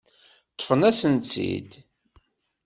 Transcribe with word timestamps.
Ṭṭfen-asent-tt-id. 0.53 1.71